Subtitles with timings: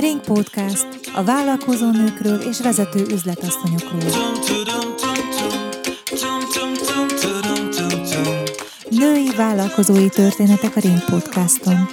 [0.00, 0.86] Ring Podcast.
[1.14, 4.02] A vállalkozó nőkről és vezető üzletasszonyokról.
[8.90, 11.88] Női vállalkozói történetek a Ring Podcaston.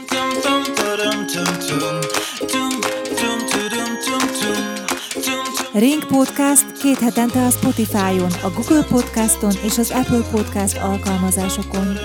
[5.74, 11.97] Ring Podcast két hetente a Spotify-on, a Google Podcaston és az Apple Podcast alkalmazásokon.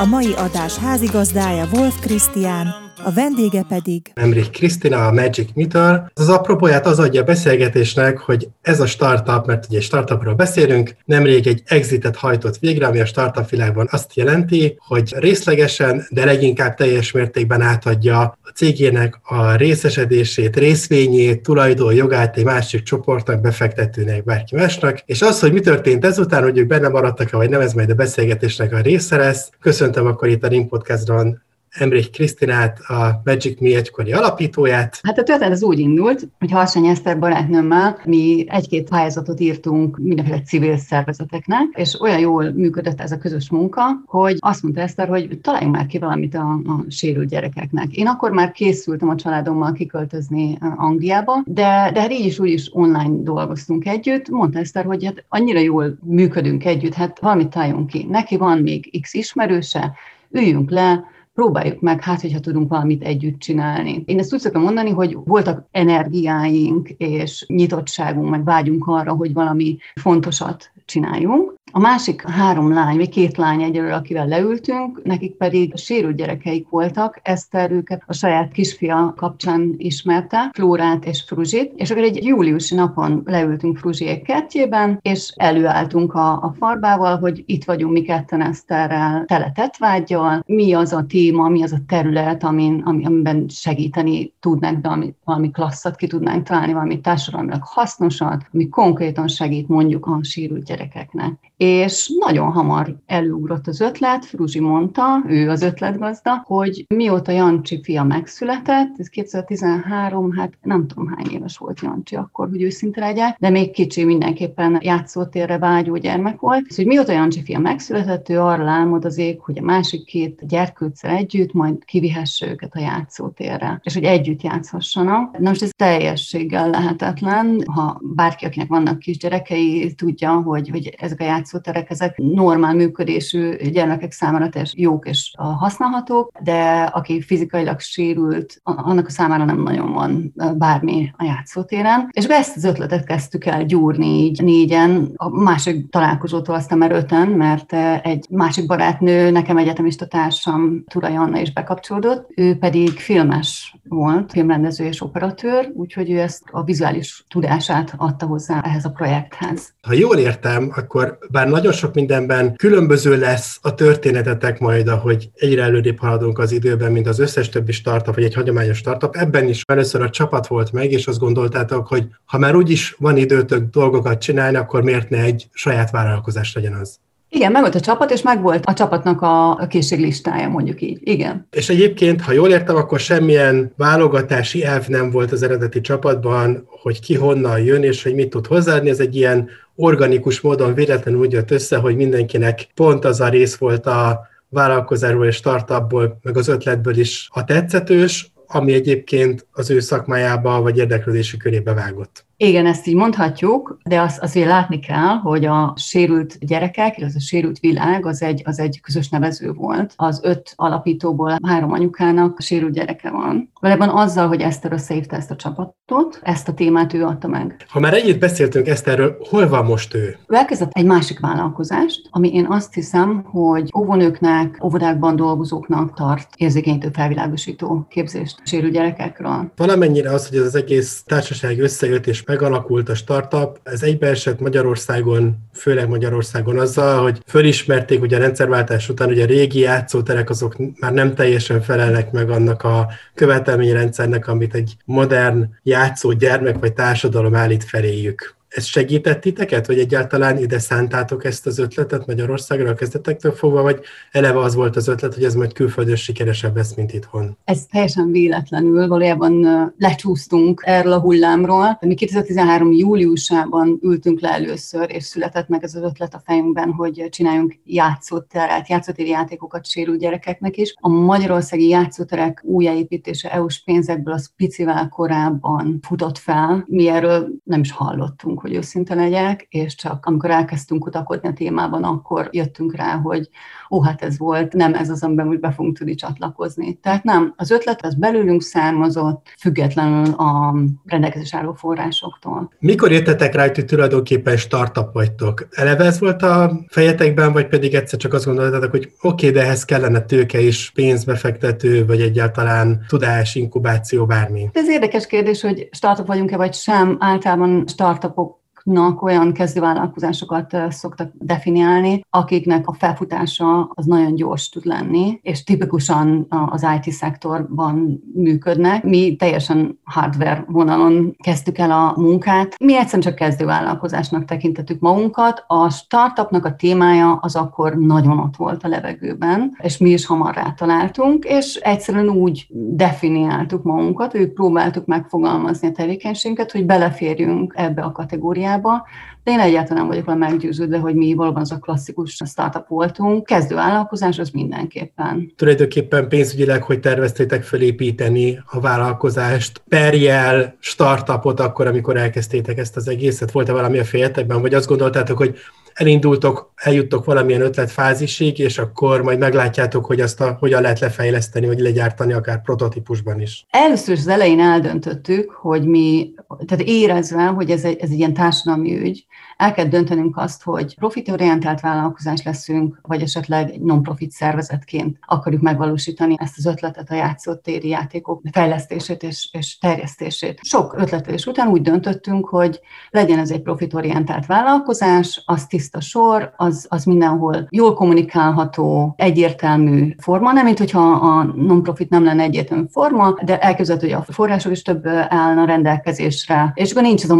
[0.00, 4.10] A mai adás házigazdája Wolf Krisztián, a vendége pedig...
[4.14, 6.10] Emrich Krisztina, a Magic Meter.
[6.14, 11.46] Az apropóját az adja a beszélgetésnek, hogy ez a startup, mert ugye startupról beszélünk, nemrég
[11.46, 17.12] egy exitet hajtott végre, ami a startup világban azt jelenti, hogy részlegesen, de leginkább teljes
[17.12, 25.02] mértékben átadja a cégének a részesedését, részvényét, tulajdon jogát egy másik csoportnak, befektetőnek, bárki másnak.
[25.04, 27.94] És az, hogy mi történt ezután, hogy ők benne maradtak-e, vagy nem, ez majd a
[27.94, 29.50] beszélgetésnek a része lesz.
[29.60, 31.44] Köszöntöm akkor itt a Ring Podcastron
[31.78, 35.00] Emrich Krisztinát, a Magic Me egykori alapítóját.
[35.02, 40.40] Hát a történet az úgy indult, hogy Harsany Eszter barátnőmmel mi egy-két pályázatot írtunk mindenféle
[40.40, 45.38] civil szervezeteknek, és olyan jól működött ez a közös munka, hogy azt mondta Eszter, hogy
[45.42, 47.92] találjunk már ki valamit a, a sérült gyerekeknek.
[47.92, 52.68] Én akkor már készültem a családommal kiköltözni Angliába, de, de hát így is úgy is
[52.72, 54.28] online dolgoztunk együtt.
[54.28, 58.06] Mondta Eszter, hogy hát annyira jól működünk együtt, hát valamit találjunk ki.
[58.10, 59.92] Neki van még X ismerőse,
[60.30, 61.04] üljünk le,
[61.36, 64.02] próbáljuk meg, hát hogyha tudunk valamit együtt csinálni.
[64.06, 69.76] Én ezt úgy szoktam mondani, hogy voltak energiáink és nyitottságunk, meg vágyunk arra, hogy valami
[69.94, 76.16] fontosat csináljunk, a másik három lány, vagy két lány egyelőre, akivel leültünk, nekik pedig sérült
[76.16, 82.24] gyerekeik voltak, Eszter őket a saját kisfia kapcsán ismerte, Flórát és Fruzsit, és akkor egy
[82.24, 88.42] júliusi napon leültünk Fruzsiék kertjében, és előálltunk a, a farbával, hogy itt vagyunk mi ketten
[88.42, 94.82] Eszterrel, tele tetvágyjal, mi az a téma, mi az a terület, amin, amiben segíteni tudnánk,
[94.82, 100.18] de ami, valami klasszat ki tudnánk találni, valami társadalmilag hasznosat, ami konkrétan segít mondjuk a
[100.22, 107.32] sérült gyerekeknek és nagyon hamar előugrott az ötlet, Fruzsi mondta, ő az ötletgazda, hogy mióta
[107.32, 113.00] Jancsi fia megszületett, ez 2013, hát nem tudom hány éves volt Jancsi akkor, hogy őszinte
[113.00, 118.28] legyek, de még kicsi mindenképpen játszótérre vágyó gyermek volt, és hogy mióta Jancsi fia megszületett,
[118.28, 123.94] ő arra álmodozik, hogy a másik két gyerkőccel együtt majd kivihesse őket a játszótérre, és
[123.94, 125.38] hogy együtt játszhassanak.
[125.38, 131.24] Na most ez teljességgel lehetetlen, ha bárki, akinek vannak kisgyerekei, tudja, hogy, hogy ezek a
[131.24, 138.60] játszótérek játszóterek, ezek normál működésű gyermekek számára teljesen jók és használhatók, de aki fizikailag sérült,
[138.62, 142.08] annak a számára nem nagyon van bármi a játszótéren.
[142.10, 147.28] És ezt az ötletet kezdtük el gyúrni így négyen, a másik találkozótól aztán már öten,
[147.28, 154.32] mert egy másik barátnő, nekem egyetemista társam, Tura Janna is bekapcsolódott, ő pedig filmes volt,
[154.32, 159.74] filmrendező és operatőr, úgyhogy ő ezt a vizuális tudását adta hozzá ehhez a projekthez.
[159.82, 165.62] Ha jól értem, akkor bár nagyon sok mindenben különböző lesz a történetetek majd, ahogy egyre
[165.62, 169.62] előrébb haladunk az időben, mint az összes többi startup, vagy egy hagyományos startup, ebben is
[169.66, 174.20] először a csapat volt meg, és azt gondoltátok, hogy ha már úgyis van időtök dolgokat
[174.20, 176.98] csinálni, akkor miért ne egy saját vállalkozás legyen az?
[177.28, 180.98] Igen, meg volt a csapat, és meg volt a csapatnak a készséglistája, mondjuk így.
[181.02, 181.46] Igen.
[181.50, 187.00] És egyébként, ha jól értem, akkor semmilyen válogatási elv nem volt az eredeti csapatban, hogy
[187.00, 188.90] ki honnan jön, és hogy mit tud hozzáadni.
[188.90, 193.56] Ez egy ilyen organikus módon véletlenül úgy jött össze, hogy mindenkinek pont az a rész
[193.56, 199.80] volt a vállalkozásból és startupból, meg az ötletből is a tetszetős, ami egyébként az ő
[199.80, 202.25] szakmájába vagy érdeklődési körébe vágott.
[202.38, 207.22] Igen, ezt így mondhatjuk, de azt azért látni kell, hogy a sérült gyerekek, illetve a
[207.22, 209.92] sérült világ az egy, az egy közös nevező volt.
[209.96, 213.50] Az öt alapítóból három anyukának sérült gyereke van.
[213.60, 217.66] Valójában azzal, hogy Eszter összehívta ezt a csapatot, ezt a témát ő adta meg.
[217.68, 220.18] Ha már ennyit beszéltünk Eszterről, hol van most ő?
[220.26, 226.88] Ő elkezdett egy másik vállalkozást, ami én azt hiszem, hogy óvonőknek, óvodákban dolgozóknak tart érzékenyítő
[226.92, 229.52] felvilágosító képzést sérült gyerekekről.
[229.56, 235.36] Valamennyire az, hogy ez az egész társaság összejött és megalakult a startup, ez egybeesett Magyarországon,
[235.52, 240.92] főleg Magyarországon azzal, hogy fölismerték, hogy a rendszerváltás után hogy a régi játszóterek azok már
[240.92, 247.64] nem teljesen felelnek meg annak a követelményrendszernek, amit egy modern játszó gyermek vagy társadalom állít
[247.64, 253.62] feléjük ez segített titeket, hogy egyáltalán ide szántátok ezt az ötletet Magyarországra a kezdetektől fogva,
[253.62, 253.80] vagy
[254.10, 257.36] eleve az volt az ötlet, hogy ez majd külföldön sikeresebb lesz, mint itthon?
[257.44, 259.46] Ez teljesen véletlenül, valójában
[259.78, 261.78] lecsúsztunk erről a hullámról.
[261.80, 262.72] Mi 2013.
[262.72, 268.68] júliusában ültünk le először, és született meg ez az ötlet a fejünkben, hogy csináljunk játszóteret,
[268.68, 270.74] játszótéri játékokat sérült gyerekeknek is.
[270.80, 276.64] A magyarországi játszóterek újjáépítése EU-s pénzekből az picivel korábban futott fel.
[276.66, 281.82] Mi erről nem is hallottunk, hogy őszinte legyek, és csak amikor elkezdtünk kutakodni a témában,
[281.82, 283.28] akkor jöttünk rá, hogy
[283.70, 286.74] ó, hát ez volt, nem ez az, amiben úgy be fogunk tudni csatlakozni.
[286.74, 290.54] Tehát nem, az ötlet az belőlünk származott, függetlenül a
[290.84, 292.52] rendelkezés álló forrásoktól.
[292.58, 295.46] Mikor jöttetek rá, hogy tulajdonképpen startup vagytok?
[295.50, 299.46] Eleve ez volt a fejetekben, vagy pedig egyszer csak azt gondoltatok, hogy oké, okay, de
[299.46, 304.48] ehhez kellene tőke is, pénzbefektető, vagy egyáltalán tudás, inkubáció, bármi?
[304.52, 306.96] Ez érdekes kérdés, hogy startup vagyunk-e vagy sem.
[307.00, 308.35] Általában startupok
[308.66, 316.26] nak olyan kezdővállalkozásokat szoktak definiálni, akiknek a felfutása az nagyon gyors tud lenni, és tipikusan
[316.50, 318.84] az IT szektorban működnek.
[318.84, 322.54] Mi teljesen hardware vonalon kezdtük el a munkát.
[322.58, 325.44] Mi egyszerűen csak kezdővállalkozásnak tekintettük magunkat.
[325.46, 330.34] A startupnak a témája az akkor nagyon ott volt a levegőben, és mi is hamar
[330.34, 337.92] rátaláltunk, és egyszerűen úgy definiáltuk magunkat, hogy próbáltuk megfogalmazni a tevékenységünket, hogy beleférjünk ebbe a
[337.92, 338.84] kategóriába, etapa
[339.26, 343.24] de én egyáltalán nem vagyok vele meggyőződve, hogy mi valóban az a klasszikus startup voltunk.
[343.24, 345.32] Kezdő vállalkozás az mindenképpen.
[345.36, 353.30] Tulajdonképpen pénzügyileg, hogy terveztétek felépíteni a vállalkozást, perjel, startupot akkor, amikor elkezdtétek ezt az egészet?
[353.30, 355.36] Volt-e valami a fejetekben, vagy azt gondoltátok, hogy
[355.76, 361.58] elindultok, eljuttok valamilyen ötletfázisig, és akkor majd meglátjátok, hogy azt a, hogyan lehet lefejleszteni, vagy
[361.58, 363.46] legyártani akár prototípusban is.
[363.50, 366.14] Először is az elején eldöntöttük, hogy mi,
[366.46, 370.74] tehát érezve, hogy ez egy, ez egy ilyen társadalmi ügy, el kell döntenünk azt, hogy
[370.74, 377.68] profitorientált vállalkozás leszünk, vagy esetleg egy non-profit szervezetként akarjuk megvalósítani ezt az ötletet, a játszótéri
[377.68, 380.38] játékok fejlesztését és, és terjesztését.
[380.42, 382.60] Sok ötletelés után úgy döntöttünk, hogy
[382.90, 390.32] legyen ez egy profitorientált vállalkozás, az tiszta sor, az, az mindenhol jól kommunikálható, egyértelmű forma,
[390.32, 394.62] nem mint hogyha a non-profit nem lenne egyértelmű forma, de elképzelhető, hogy a források is
[394.62, 397.14] több állna rendelkezésre, és akkor nincs az a,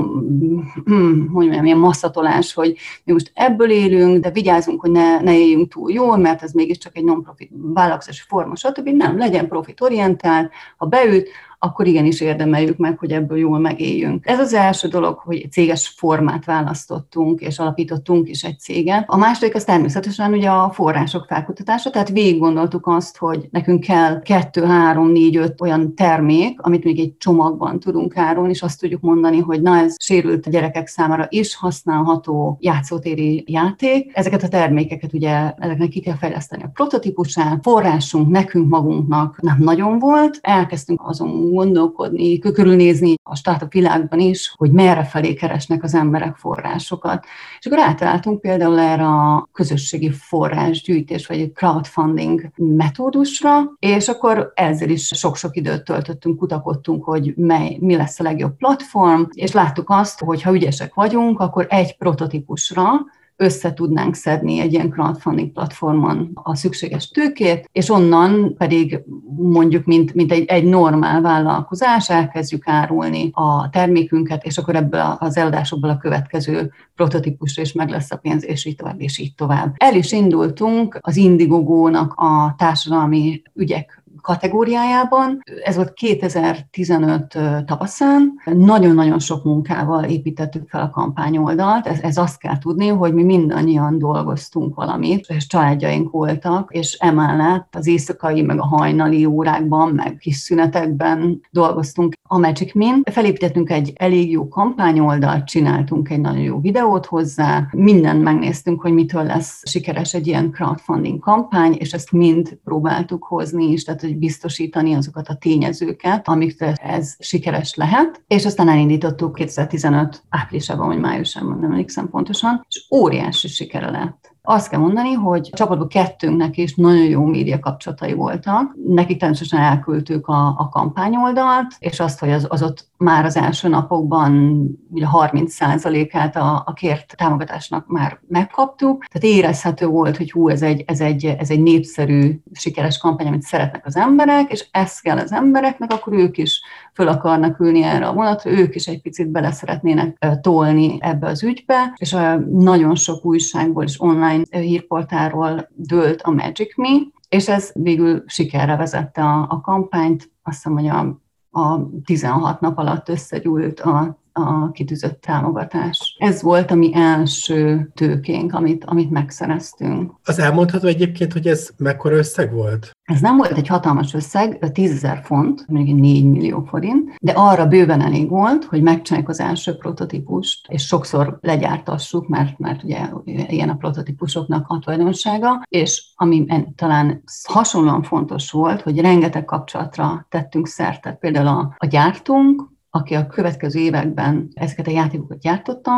[0.84, 5.20] hmm, hogy mondjam, ilyen massza visszatolás, hogy mi most ebből élünk, de vigyázunk, hogy ne,
[5.20, 8.88] ne éljünk túl jól, mert ez mégiscsak egy non-profit vállalkozási forma, stb.
[8.88, 14.26] Nem, legyen profitorientált, ha beüt, akkor igenis érdemeljük meg, hogy ebből jól megéljünk.
[14.26, 19.04] Ez az első dolog, hogy céges formát választottunk, és alapítottunk is egy céget.
[19.06, 24.22] A második az természetesen ugye a források felkutatása, tehát végig gondoltuk azt, hogy nekünk kell
[24.22, 29.00] kettő, három, négy, öt olyan termék, amit még egy csomagban tudunk árulni, és azt tudjuk
[29.00, 34.10] mondani, hogy na ez sérült gyerekek számára is használható játszótéri játék.
[34.14, 39.98] Ezeket a termékeket ugye ezeknek ki kell fejleszteni a prototípusát, forrásunk nekünk magunknak nem nagyon
[39.98, 40.38] volt.
[40.40, 47.24] Elkezdtünk azon gondolkodni, körülnézni a startup világban is, hogy merre felé keresnek az emberek forrásokat.
[47.58, 55.06] És akkor átálltunk például erre a közösségi forrásgyűjtés, vagy crowdfunding metódusra, és akkor ezzel is
[55.06, 60.42] sok-sok időt töltöttünk, kutakodtunk, hogy mely, mi lesz a legjobb platform, és láttuk azt, hogy
[60.42, 62.90] ha ügyesek vagyunk, akkor egy prototípusra
[63.36, 69.02] össze tudnánk szedni egy ilyen crowdfunding platformon a szükséges tőkét, és onnan pedig
[69.36, 75.36] mondjuk, mint, mint egy, egy normál vállalkozás, elkezdjük árulni a termékünket, és akkor ebből az
[75.36, 79.74] eladásokból a következő prototípusra is meg lesz a pénz, és így tovább, és így tovább.
[79.76, 85.42] El is indultunk az Indiegogo-nak a társadalmi ügyek kategóriájában.
[85.64, 88.32] Ez volt 2015 tavaszán.
[88.44, 91.86] Nagyon-nagyon sok munkával építettük fel a kampányoldalt.
[91.86, 97.74] Ez, ez azt kell tudni, hogy mi mindannyian dolgoztunk valamit, és családjaink voltak, és emellett
[97.76, 103.02] az éjszakai, meg a hajnali órákban, meg kis szünetekben dolgoztunk a Magic Min.
[103.10, 109.22] Felépítettünk egy elég jó kampányoldalt, csináltunk egy nagyon jó videót hozzá, mindent megnéztünk, hogy mitől
[109.22, 114.94] lesz sikeres egy ilyen crowdfunding kampány, és ezt mind próbáltuk hozni is, tehát hogy biztosítani
[114.94, 121.70] azokat a tényezőket, amik ez sikeres lehet, és aztán elindítottuk 2015 áprilisában vagy májusában, nem
[121.70, 124.34] emlékszem pontosan, és óriási sikere lett.
[124.48, 128.74] Azt kell mondani, hogy a csapatban kettőnknek is nagyon jó média kapcsolatai voltak.
[128.86, 133.68] Nekik természetesen elküldtük a, a kampányoldalt, és azt, hogy az, az ott már az első
[133.68, 134.60] napokban
[134.90, 139.04] ugye 30%-át a, a kért támogatásnak már megkaptuk.
[139.04, 143.42] Tehát érezhető volt, hogy hú, ez egy, ez, egy, ez egy népszerű, sikeres kampány, amit
[143.42, 146.60] szeretnek az emberek, és ezt kell az embereknek, akkor ők is
[146.96, 151.42] föl akarnak ülni erre a vonatra, ők is egy picit bele szeretnének tolni ebbe az
[151.42, 152.16] ügybe, és
[152.50, 156.98] nagyon sok újságból és online hírportáról dőlt a Magic Me,
[157.28, 161.20] és ez végül sikerre vezette a, a kampányt, azt hiszem, hogy a,
[161.60, 166.16] a 16 nap alatt összegyűlt a a kitűzött támogatás.
[166.18, 170.12] Ez volt a mi első tőkénk, amit, amit megszereztünk.
[170.24, 172.95] Az elmondható egyébként, hogy ez mekkora összeg volt?
[173.06, 177.66] Ez nem volt egy hatalmas összeg, 10 ezer font, mondjuk 4 millió forint, de arra
[177.66, 183.68] bőven elég volt, hogy megcsináljuk az első prototípust, és sokszor legyártassuk, mert, mert ugye ilyen
[183.68, 186.46] a prototípusoknak a tulajdonsága, és ami
[186.76, 193.26] talán hasonlóan fontos volt, hogy rengeteg kapcsolatra tettünk szert, például a, a gyártunk, aki a
[193.26, 195.92] következő években ezeket a játékokat gyártotta,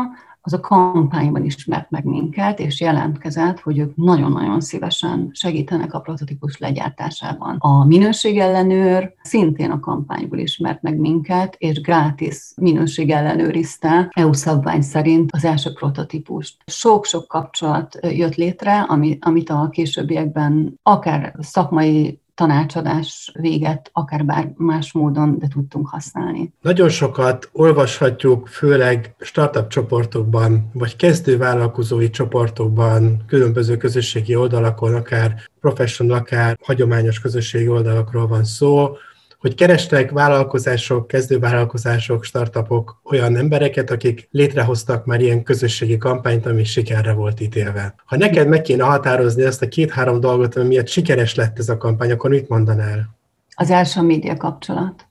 [0.49, 6.59] az a kampányban ismert meg minket, és jelentkezett, hogy ők nagyon-nagyon szívesen segítenek a prototípus
[6.59, 7.57] legyártásában.
[7.59, 15.45] A minőségellenőr szintén a kampányból ismert meg minket, és gratis minőségellenőrizte EU szabvány szerint az
[15.45, 16.57] első prototípust.
[16.67, 18.81] Sok-sok kapcsolat jött létre,
[19.21, 26.53] amit a későbbiekben akár szakmai tanácsadás véget, akár bár más módon, de tudtunk használni.
[26.61, 36.59] Nagyon sokat olvashatjuk, főleg startup csoportokban, vagy kezdővállalkozói csoportokban, különböző közösségi oldalakon, akár professional, akár
[36.63, 38.97] hagyományos közösségi oldalakról van szó,
[39.39, 47.13] hogy kerestek vállalkozások, kezdővállalkozások, startupok olyan embereket, akik létrehoztak már ilyen közösségi kampányt, ami sikerre
[47.13, 47.95] volt ítélve.
[48.05, 51.77] Ha neked meg kéne határozni azt a két-három dolgot, ami miatt sikeres lett ez a
[51.77, 53.17] kampány, akkor mit mondanál?
[53.55, 55.07] Az első média kapcsolat.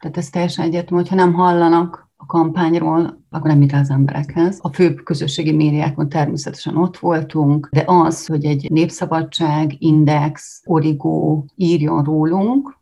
[0.00, 4.58] Tehát ez teljesen egyértelmű, hogyha nem hallanak a kampányról, akkor nem jut az emberekhez.
[4.60, 12.04] A főbb közösségi médiákon természetesen ott voltunk, de az, hogy egy népszabadság, index, origó írjon
[12.04, 12.75] rólunk,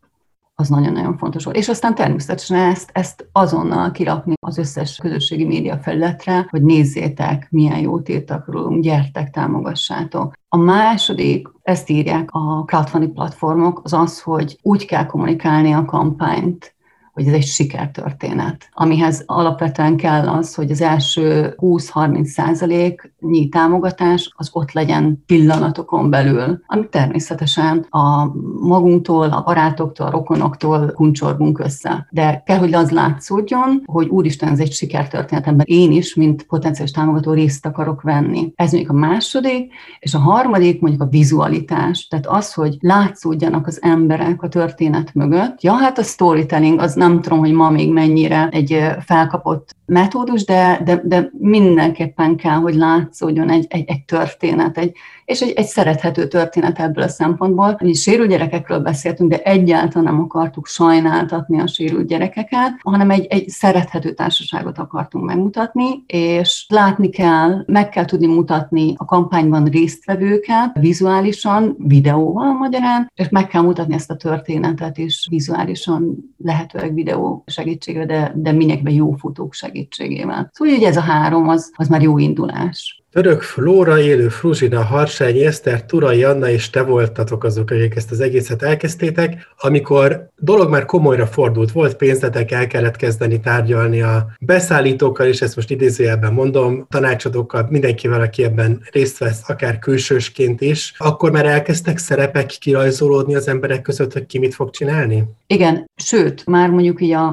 [0.55, 1.57] az nagyon-nagyon fontos volt.
[1.57, 7.79] És aztán természetesen ezt, ezt azonnal kirakni az összes közösségi média felületre, hogy nézzétek, milyen
[7.79, 10.33] jót írtak rólunk, gyertek, támogassátok.
[10.49, 16.74] A második, ezt írják a crowdfunding platformok, az az, hogy úgy kell kommunikálni a kampányt,
[17.14, 24.50] hogy ez egy sikertörténet, amihez alapvetően kell az, hogy az első 20-30 százaléknyi támogatás az
[24.52, 28.25] ott legyen pillanatokon belül, ami természetesen a
[28.61, 32.06] magunktól, a barátoktól, a rokonoktól kuncsorgunk össze.
[32.11, 36.92] De kell, hogy az látszódjon, hogy úristen, ez egy sikertörténet, ebben én is, mint potenciális
[36.92, 38.52] támogató részt akarok venni.
[38.54, 43.83] Ez mondjuk a második, és a harmadik mondjuk a vizualitás, tehát az, hogy látszódjanak az
[43.83, 45.62] emberek a történet mögött.
[45.62, 50.81] Ja, hát a storytelling az nem tudom, hogy ma még mennyire egy felkapott metódus, de,
[50.85, 56.28] de, de mindenképpen kell, hogy látszódjon egy, egy, egy történet, egy, és egy, egy szerethető
[56.28, 57.76] történet ebből a szempontból.
[57.83, 63.49] Mi sérült gyerekekről beszéltünk, de egyáltalán nem akartuk sajnáltatni a sérült gyerekeket, hanem egy, egy
[63.49, 71.75] szerethető társaságot akartunk megmutatni, és látni kell, meg kell tudni mutatni a kampányban résztvevőket vizuálisan,
[71.78, 78.33] videóval magyarán, és meg kell mutatni ezt a történetet is vizuálisan, lehetőleg videó segítségével, de,
[78.37, 80.50] de mindenkiben jó fotók segítségével.
[80.52, 83.04] Szóval, hogy ez a három, az, az már jó indulás.
[83.14, 88.21] Török Flóra, élő Fruzsina, Harsányi, Eszter, Turai Anna és te voltatok azok, akik ezt az
[88.21, 89.47] egészet elkezdtétek.
[89.59, 95.56] Amikor dolog már komolyra fordult, volt pénzetek, el kellett kezdeni tárgyalni a beszállítókkal, és ezt
[95.56, 101.99] most idézőjelben mondom, tanácsadókkal, mindenkivel, aki ebben részt vesz, akár külsősként is, akkor már elkezdtek
[101.99, 105.25] szerepek kirajzolódni az emberek között, hogy ki mit fog csinálni?
[105.47, 107.33] Igen, sőt, már mondjuk így a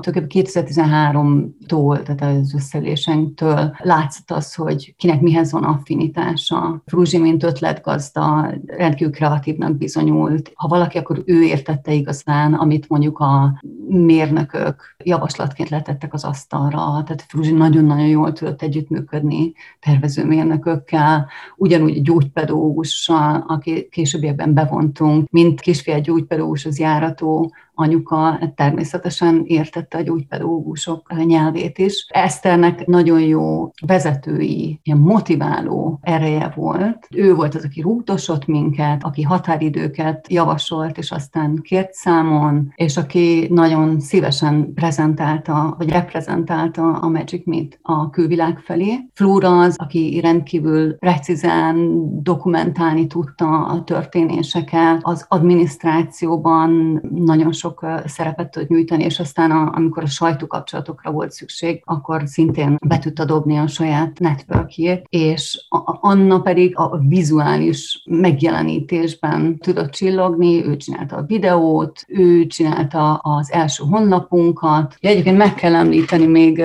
[1.71, 6.81] 2013-tól, tehát az összelésenktől látszott az, hogy kinek mihez van affinitása.
[6.85, 10.51] Fruzsi, mint ötletgazda, rendkívül kreatívnak bizonyult.
[10.55, 16.79] Ha valaki, akkor ő értette igazán, amit mondjuk a mérnökök javaslatként letettek az asztalra.
[16.79, 26.65] Tehát Fruzsi nagyon-nagyon jól tudott együttműködni tervezőmérnökökkel, ugyanúgy gyógypedagógussal, aki későbbiekben bevontunk, mint kisfia gyógypedagógus
[26.65, 32.07] az járató, anyuka természetesen értette a gyógypedagógusok nyelvét is.
[32.09, 37.07] Eszternek nagyon jó vezetői, ilyen motiváló ereje volt.
[37.15, 43.47] Ő volt az, aki rúgdosott minket, aki határidőket javasolt, és aztán kért számon, és aki
[43.49, 49.09] nagyon szívesen prezentálta, vagy reprezentálta a Magic Meet a külvilág felé.
[49.13, 51.91] Flóra az, aki rendkívül precízen
[52.23, 60.03] dokumentálni tudta a történéseket, az adminisztrációban nagyon sok szerepet tud nyújtani, és aztán a, amikor
[60.03, 65.65] a sajtókapcsolatokra volt szükség, akkor szintén be tudta dobni a saját networkjét, és
[66.01, 73.83] Anna pedig a vizuális megjelenítésben tudott csillogni, ő csinálta a videót, ő csinálta az első
[73.89, 74.95] honlapunkat.
[74.99, 76.63] Egyébként meg kell említeni még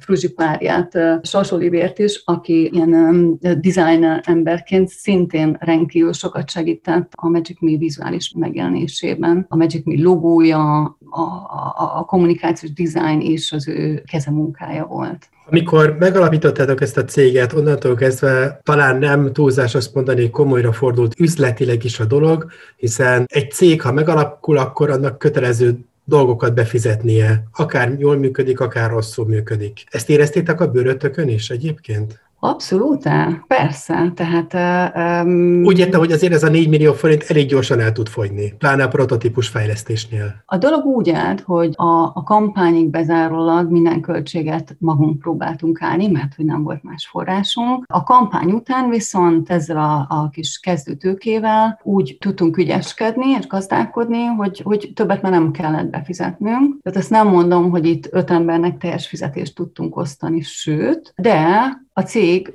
[0.00, 7.60] Fruzsi párját, Sas Olivért is, aki ilyen designer emberként szintén rendkívül sokat segített a Magic
[7.60, 9.46] Me vizuális megjelenésében.
[9.48, 10.02] A Magic Me
[10.34, 15.28] logója, a, a, a kommunikációs design is az ő kezemunkája volt.
[15.46, 21.84] Amikor megalapítottátok ezt a céget, onnantól kezdve talán nem túlzás azt mondani, komolyra fordult üzletileg
[21.84, 27.44] is a dolog, hiszen egy cég, ha megalakul, akkor annak kötelező dolgokat befizetnie.
[27.52, 29.84] Akár jól működik, akár rosszul működik.
[29.90, 32.20] Ezt éreztétek a bőrötökön is egyébként?
[32.46, 33.08] Abszolút,
[33.46, 34.12] persze.
[34.14, 34.54] Tehát,
[35.24, 38.54] um, Úgy értem, hogy azért ez a 4 millió forint elég gyorsan el tud fogyni,
[38.58, 40.42] pláne a prototípus fejlesztésnél.
[40.46, 46.34] A dolog úgy állt, hogy a, a kampányig bezárólag minden költséget magunk próbáltunk állni, mert
[46.34, 47.84] hogy nem volt más forrásunk.
[47.88, 54.60] A kampány után viszont ezzel a, a kis kezdőtőkével úgy tudtunk ügyeskedni és gazdálkodni, hogy,
[54.64, 56.82] hogy többet már nem kellett befizetnünk.
[56.82, 62.00] Tehát ezt nem mondom, hogy itt öt embernek teljes fizetést tudtunk osztani, sőt, de a
[62.00, 62.54] cég,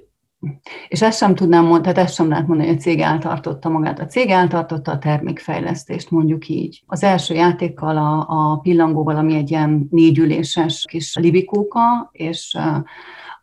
[0.87, 3.99] és ezt sem tudnám mondani, tehát ezt sem lehet mondani, hogy a cég eltartotta magát.
[3.99, 6.83] A cég eltartotta a termékfejlesztést, mondjuk így.
[6.85, 12.57] Az első játékkal, a, a pillangóval, ami egy ilyen négyüléses kis libikóka, és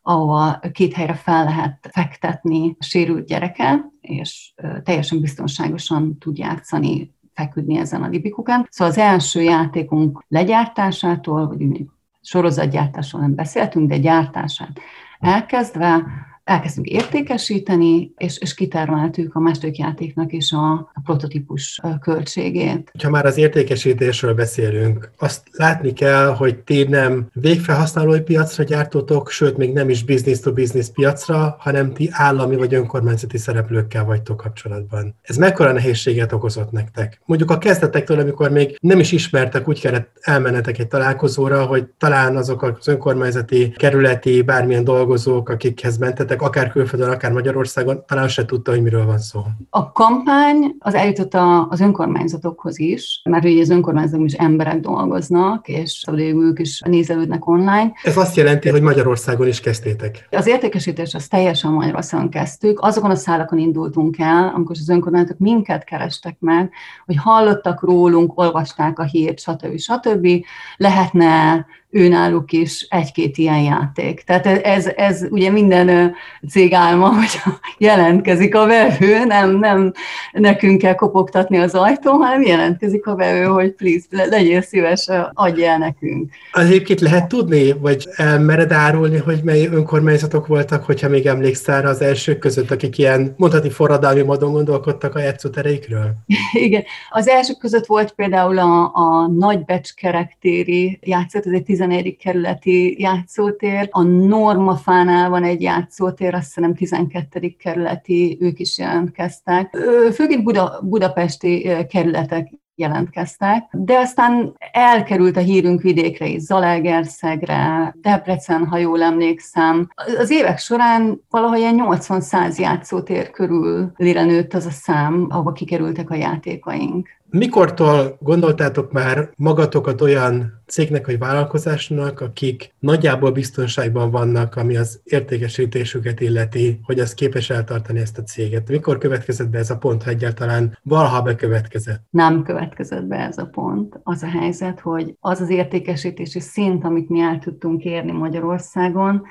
[0.02, 8.02] ahova két helyre fel lehet fektetni sérült gyereket, és teljesen biztonságosan tud játszani, feküdni ezen
[8.02, 8.66] a libikókán.
[8.70, 11.84] Szóval az első játékunk legyártásától, vagy
[12.20, 14.80] sorozatgyártásról nem beszéltünk, de gyártását
[15.26, 16.02] Nákaz 2.
[16.46, 22.92] elkezdtünk értékesíteni, és, és kitermeltük a második játéknak is a, a prototípus költségét.
[23.02, 29.56] Ha már az értékesítésről beszélünk, azt látni kell, hogy ti nem végfelhasználói piacra gyártotok, sőt,
[29.56, 35.14] még nem is business-to-business piacra, hanem ti állami vagy önkormányzati szereplőkkel vagytok kapcsolatban.
[35.22, 37.20] Ez mekkora nehézséget okozott nektek?
[37.24, 42.36] Mondjuk a kezdetektől, amikor még nem is ismertek, úgy kellett elmennetek egy találkozóra, hogy talán
[42.36, 48.44] azok az önkormányzati, kerületi, bármilyen dolgozók, akikhez mentetek, emberek, akár külföldön, akár Magyarországon, talán se
[48.44, 49.44] tudta, hogy miről van szó.
[49.70, 51.34] A kampány az eljutott
[51.68, 57.92] az önkormányzatokhoz is, mert ugye az önkormányzatok is emberek dolgoznak, és ők is nézelődnek online.
[58.02, 60.28] Ez azt jelenti, hogy Magyarországon is kezdtétek.
[60.30, 62.80] Az értékesítés az teljesen Magyarországon kezdtük.
[62.80, 66.70] Azokon a szálakon indultunk el, amikor az önkormányzatok minket kerestek meg,
[67.06, 69.78] hogy hallottak rólunk, olvasták a hírt, stb.
[69.78, 70.28] stb.
[70.76, 71.66] Lehetne
[71.96, 74.22] őnáluk is egy-két ilyen játék.
[74.26, 76.14] Tehát ez, ez ugye minden
[76.48, 77.40] cég álma, hogy
[77.78, 79.92] jelentkezik a vevő, nem, nem
[80.32, 85.78] nekünk kell kopogtatni az ajtón, hanem jelentkezik a vevő, hogy please, legyél szíves, adj el
[85.78, 86.30] nekünk.
[86.52, 88.08] Az egyébként lehet tudni, vagy
[88.40, 93.70] mered árulni, hogy mely önkormányzatok voltak, hogyha még emlékszel az elsők között, akik ilyen mondhatni
[93.70, 96.14] forradalmi módon gondolkodtak a játszótereikről?
[96.52, 96.84] Igen.
[97.10, 102.16] Az elsők között volt például a, a Nagybecskerektéri játszót, ez egy 11.
[102.16, 107.54] kerületi játszótér, a Normafánál van egy játszótér, azt hiszem 12.
[107.58, 109.76] kerületi, ők is jelentkeztek.
[110.12, 118.76] Főként Buda, budapesti kerületek jelentkeztek, de aztán elkerült a hírünk vidékre is, Zalaegerszegre, Debrecen, ha
[118.76, 119.88] jól emlékszem.
[120.18, 126.14] Az évek során valahogy ilyen 80-100 játszótér körül nőtt az a szám, ahova kikerültek a
[126.14, 127.08] játékaink.
[127.30, 136.20] Mikortól gondoltátok már magatokat olyan cégnek vagy vállalkozásnak, akik nagyjából biztonságban vannak, ami az értékesítésüket
[136.20, 138.68] illeti, hogy az képes eltartani ezt a céget?
[138.68, 142.02] Mikor következett be ez a pont, ha egyáltalán valaha bekövetkezett?
[142.10, 144.00] Nem következett be ez a pont.
[144.02, 149.22] Az a helyzet, hogy az az értékesítési szint, amit mi el tudtunk érni Magyarországon,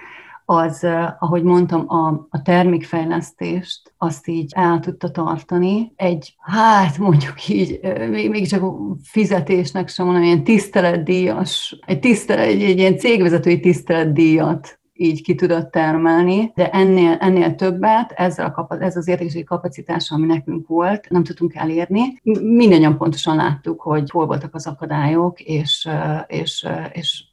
[0.45, 0.87] az,
[1.19, 5.93] ahogy mondtam, a, a termékfejlesztést azt így el tudta tartani.
[5.95, 7.79] Egy, hát mondjuk így,
[8.09, 14.79] még, még csak fizetésnek sem mondom, ilyen tiszteletdíjas, egy, tisztelet, egy, egy ilyen cégvezetői tiszteletdíjat
[14.97, 20.25] így ki tudott termelni, de ennél, ennél többet, ezzel a, ez az értékesítési kapacitás, ami
[20.25, 22.01] nekünk volt, nem tudtunk elérni.
[22.41, 25.89] Mindennyian pontosan láttuk, hogy hol voltak az akadályok, és,
[26.27, 27.23] és, és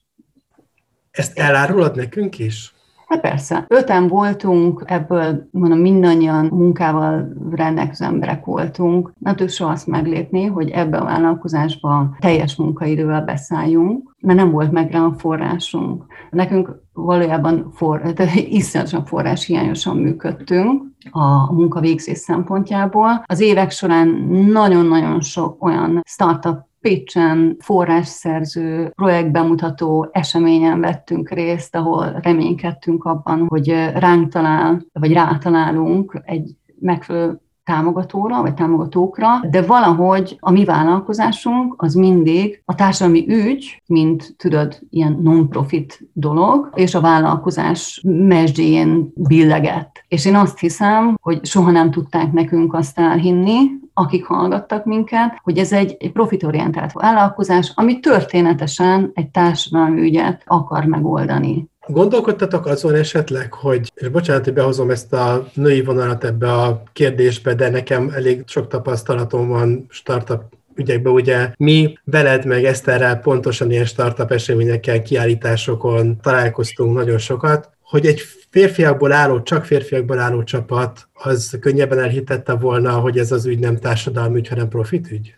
[1.10, 2.74] ezt elárulod nekünk is?
[3.12, 3.64] Hát persze.
[3.68, 9.12] Öten voltunk, ebből mondom mindannyian munkával rendelkező emberek voltunk.
[9.18, 14.72] Nem tudjuk soha azt meglépni, hogy ebbe a vállalkozásba teljes munkaidővel beszálljunk, mert nem volt
[14.72, 16.04] meg rá a forrásunk.
[16.30, 18.02] Nekünk valójában for,
[18.48, 23.24] iszonyatosan forrás hiányosan működtünk a munkavégzés szempontjából.
[23.26, 24.08] Az évek során
[24.52, 34.32] nagyon-nagyon sok olyan startup Pécsen forrásszerző, projektbemutató eseményen vettünk részt, ahol reménykedtünk abban, hogy ránk
[34.32, 42.62] talál, vagy rátalálunk egy megfelelő támogatóra, vagy támogatókra, de valahogy a mi vállalkozásunk az mindig
[42.64, 50.04] a társadalmi ügy, mint tudod, ilyen non-profit dolog, és a vállalkozás mesdjén billegett.
[50.08, 55.58] És én azt hiszem, hogy soha nem tudták nekünk azt elhinni, akik hallgattak minket, hogy
[55.58, 61.70] ez egy, egy profitorientált vállalkozás, ami történetesen egy társadalmi ügyet akar megoldani.
[61.86, 67.54] Gondolkodtatok azon esetleg, hogy, és bocsánat, hogy behozom ezt a női vonalat ebbe a kérdésbe,
[67.54, 70.42] de nekem elég sok tapasztalatom van startup
[70.74, 78.06] ügyekben, ugye mi veled meg Eszterrel pontosan ilyen startup eseményekkel, kiállításokon találkoztunk nagyon sokat, hogy
[78.06, 83.58] egy férfiakból álló, csak férfiakból álló csapat, az könnyebben elhitette volna, hogy ez az ügy
[83.58, 85.34] nem társadalmi ügy, hanem profit ügy?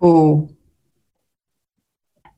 [0.00, 0.38] Ó,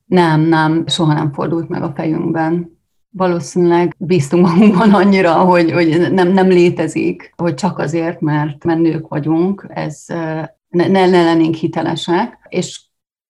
[0.05, 2.77] nem, nem, soha nem fordult meg a fejünkben.
[3.09, 9.67] Valószínűleg bíztunk magunkban annyira, hogy, hogy nem, nem létezik, hogy csak azért, mert, mert vagyunk,
[9.69, 10.03] ez
[10.69, 12.81] ne, ne lennénk hitelesek, és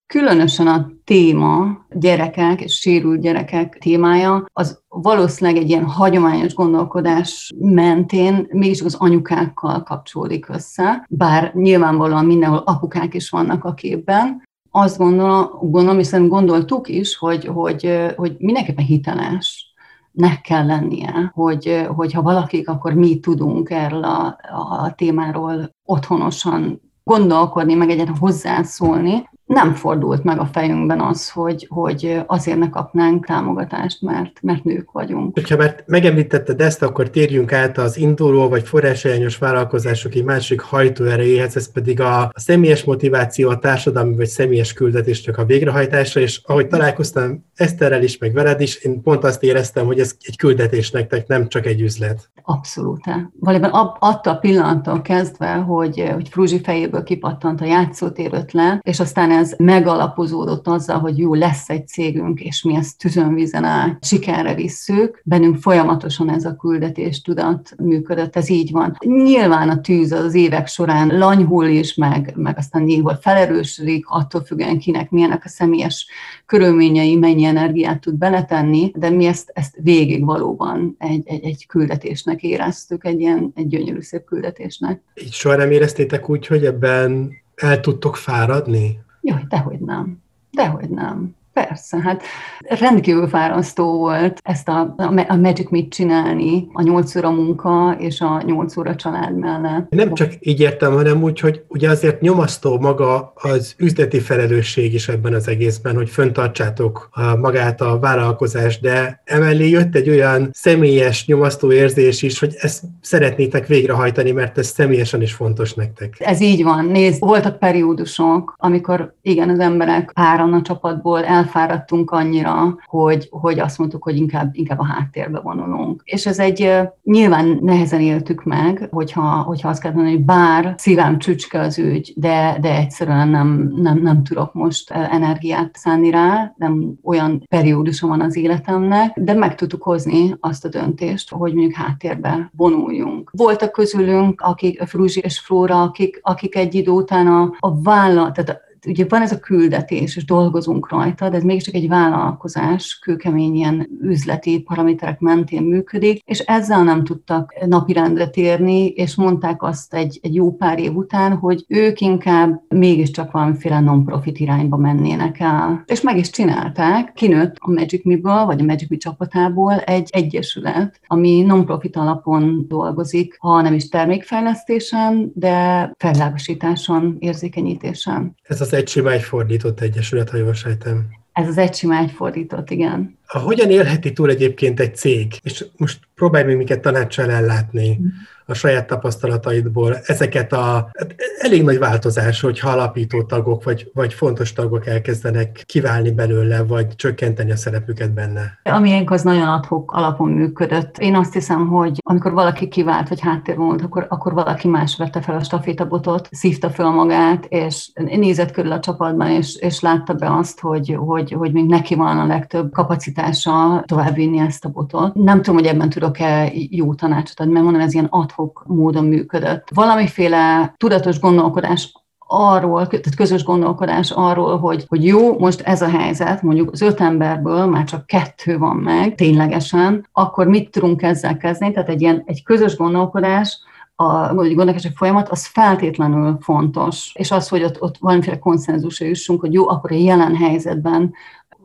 [0.07, 8.47] különösen a téma, gyerekek és sérült gyerekek témája, az valószínűleg egy ilyen hagyományos gondolkodás mentén
[8.51, 15.47] mégis az anyukákkal kapcsolódik össze, bár nyilvánvalóan mindenhol apukák is vannak a képben, azt gondolom,
[15.59, 19.73] gondolom és gondoltuk is, hogy, hogy, hogy mindenképpen hiteles
[20.11, 24.37] nek kell lennie, hogy, hogyha valakik, akkor mi tudunk erről a,
[24.83, 32.21] a témáról otthonosan gondolkodni, meg egyáltalán hozzászólni, nem fordult meg a fejünkben az, hogy, hogy
[32.25, 35.33] azért ne kapnánk támogatást, mert, mert nők vagyunk.
[35.33, 41.55] Hogyha már megemlítetted ezt, akkor térjünk át az induló vagy forrásajányos vállalkozások egy másik hajtóerejéhez,
[41.55, 46.67] ez pedig a, a személyes motiváció, a társadalmi vagy személyes küldetésnek a végrehajtása, és ahogy
[46.67, 51.27] találkoztam Eszterrel is, meg veled is, én pont azt éreztem, hogy ez egy küldetés nektek,
[51.27, 52.29] nem csak egy üzlet.
[52.41, 53.03] Abszolút.
[53.39, 59.31] Valójában attól a pillanattól kezdve, hogy, hogy Fruzsi fejéből kipattant a játszótér ötlet, és aztán
[59.35, 65.21] ez megalapozódott azzal, hogy jó, lesz egy cégünk, és mi ezt tüzönvízen át sikerre visszük.
[65.23, 68.97] Bennünk folyamatosan ez a küldetés tudat működött, ez így van.
[68.99, 74.79] Nyilván a tűz az évek során lanyhul is, meg, meg aztán néhol felerősödik, attól függően
[74.79, 76.07] kinek milyenek a személyes
[76.45, 82.43] körülményei, mennyi energiát tud beletenni, de mi ezt, ezt végig valóban egy, egy, egy küldetésnek
[82.43, 85.01] éreztük, egy ilyen egy gyönyörű szép küldetésnek.
[85.23, 88.99] Így soha nem éreztétek úgy, hogy ebben el tudtok fáradni?
[89.25, 90.21] Jaj, dehogy nem.
[90.51, 91.35] Dehogy nem.
[91.55, 92.23] Persze, hát
[92.59, 94.93] rendkívül fárasztó volt ezt a,
[95.27, 99.89] a Magic mit csinálni, a nyolc óra munka és a nyolc óra család mellett.
[99.89, 105.07] Nem csak így értem, hanem úgy, hogy ugye azért nyomasztó maga az üzleti felelősség is
[105.07, 111.71] ebben az egészben, hogy föntartsátok magát a vállalkozást, de emellé jött egy olyan személyes nyomasztó
[111.71, 116.15] érzés is, hogy ezt szeretnétek végrehajtani, mert ez személyesen is fontos nektek.
[116.19, 116.85] Ez így van.
[116.85, 123.59] Nézd, voltak periódusok, amikor igen, az emberek páran a csapatból el elfáradtunk annyira, hogy, hogy
[123.59, 126.01] azt mondtuk, hogy inkább, inkább a háttérbe vonulunk.
[126.05, 126.71] És ez egy,
[127.03, 132.13] nyilván nehezen éltük meg, hogyha, hogyha azt kell mondani, hogy bár szívem csücske az ügy,
[132.15, 138.21] de, de egyszerűen nem, nem, nem tudok most energiát szánni rá, nem olyan periódusom van
[138.21, 143.31] az életemnek, de meg tudtuk hozni azt a döntést, hogy mondjuk háttérbe vonuljunk.
[143.33, 148.63] Voltak közülünk, akik, Fruzsi és Flóra, akik, akik egy idő után a, a vállalat, tehát
[148.87, 153.89] ugye van ez a küldetés, és dolgozunk rajta, de ez mégiscsak egy vállalkozás, kőkemény ilyen
[154.01, 160.35] üzleti paraméterek mentén működik, és ezzel nem tudtak napirendre térni, és mondták azt egy, egy
[160.35, 165.83] jó pár év után, hogy ők inkább mégiscsak valamiféle non-profit irányba mennének el.
[165.85, 170.99] És meg is csinálták, kinőtt a Magic Me-ből, vagy a Magic Me csapatából egy egyesület,
[171.07, 178.35] ami non-profit alapon dolgozik, ha nem is termékfejlesztésen, de felvilágosításon, érzékenyítésen.
[178.43, 181.07] Ez az egy sima fordított egyesület, ha jól sejtem.
[181.31, 183.14] Ez az egy sima fordított, igen.
[183.27, 185.39] Hogyan élheti túl egyébként egy cég?
[185.41, 187.99] És most próbálj még minket tanácssal ellátni.
[188.01, 188.07] Mm
[188.45, 194.53] a saját tapasztalataidból ezeket a hát elég nagy változás, hogy alapító tagok vagy, vagy fontos
[194.53, 198.59] tagok elkezdenek kiválni belőle, vagy csökkenteni a szerepüket benne?
[198.63, 200.97] Ami az nagyon adhok alapon működött.
[200.97, 205.21] Én azt hiszem, hogy amikor valaki kivált, vagy háttér volt, akkor, akkor valaki más vette
[205.21, 210.35] fel a stafétabotot, szívta fel magát, és nézett körül a csapatban, és, és látta be
[210.35, 212.71] azt, hogy, hogy, hogy még neki van a legtöbb
[213.15, 215.13] kapacitása továbbvinni ezt a botot.
[215.13, 219.67] Nem tudom, hogy ebben tudok-e jó tanácsot adni, mert mondom, ez ilyen adhok módon működött.
[219.73, 221.93] Valamiféle tudatos gondolkodás
[222.27, 226.99] arról, tehát közös gondolkodás arról, hogy, hogy jó, most ez a helyzet, mondjuk az öt
[226.99, 231.73] emberből már csak kettő van meg, ténylegesen, akkor mit tudunk ezzel kezdeni?
[231.73, 233.59] Tehát egy ilyen egy közös gondolkodás,
[233.97, 237.11] a gondolkodási folyamat, az feltétlenül fontos.
[237.13, 241.13] És az, hogy ott, ott valamiféle konszenzusra jussunk, hogy jó, akkor a jelen helyzetben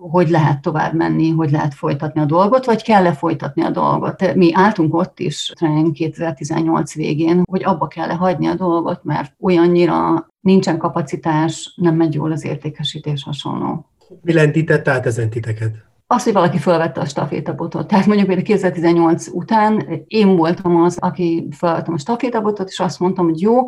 [0.01, 4.35] hogy lehet tovább menni, hogy lehet folytatni a dolgot, vagy kell-e folytatni a dolgot.
[4.35, 5.53] Mi álltunk ott is
[5.93, 12.33] 2018 végén, hogy abba kell-e hagyni a dolgot, mert olyannyira nincsen kapacitás, nem megy jól
[12.33, 13.87] az értékesítés hasonló.
[14.23, 15.89] Mi lendített át ezen titeket?
[16.13, 17.87] az, hogy valaki felvette a stafétabotot.
[17.87, 23.25] Tehát mondjuk például 2018 után én voltam az, aki felvettem a stafétabotot, és azt mondtam,
[23.25, 23.67] hogy jó,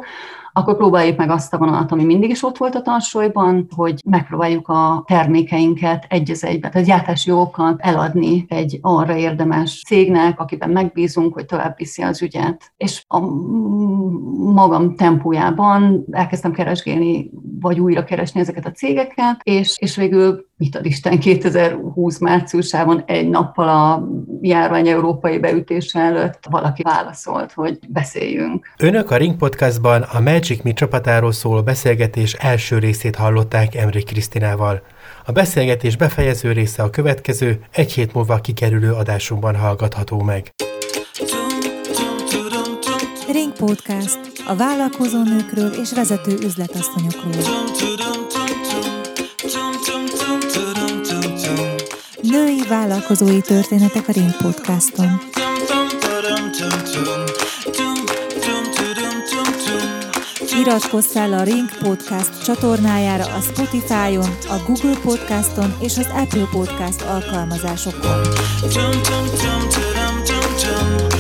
[0.53, 4.69] akkor próbáljuk meg azt a vonalat, ami mindig is ott volt a tarsolyban, hogy megpróbáljuk
[4.69, 11.35] a termékeinket egy az egyben, tehát gyártási jogokat eladni egy arra érdemes cégnek, akiben megbízunk,
[11.35, 12.73] hogy tovább viszi az ügyet.
[12.77, 13.19] És a
[14.53, 20.87] magam tempójában elkezdtem keresgélni, vagy újra keresni ezeket a cégeket, és, és végül mit ad
[20.87, 24.09] Isten 2020 márciusában egy nappal a
[24.41, 28.67] járvány európai beütése előtt valaki válaszolt, hogy beszéljünk.
[28.79, 34.83] Önök a Ring Podcastban a Magic Me csapatáról szóló beszélgetés első részét hallották Emri Krisztinával.
[35.25, 40.51] A beszélgetés befejező része a következő, egy hét múlva kikerülő adásunkban hallgatható meg.
[43.33, 47.43] Ring Podcast a vállalkozó nőkről és vezető üzletasszonyokról.
[52.23, 55.21] Női vállalkozói történetek a Ring Podcaston.
[60.61, 67.03] iratkozz fel a Ring Podcast csatornájára a Spotify-on, a Google Podcaston és az Apple Podcast
[67.03, 68.23] alkalmazásokon.
[68.61, 71.12] Dum, dum, dum, dum, dum, dum, dum.